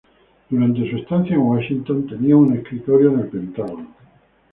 Durante 0.49 0.89
su 0.89 0.97
estancia 0.97 1.35
en 1.35 1.41
Washington, 1.43 2.07
que 2.07 2.15
tenía 2.15 2.35
un 2.35 2.57
escritorio 2.57 3.11
en 3.11 3.19
el 3.19 3.27
Pentágono. 3.27 3.93